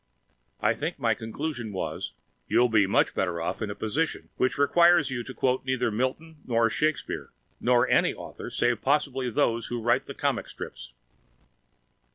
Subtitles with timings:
[0.61, 2.13] I think my conclusion was,
[2.47, 6.37] "You'll be much better off in a position which requires you to quote neither Milton
[6.47, 10.93] nor Shakespeare nor any author save possibly those who write the comic strips."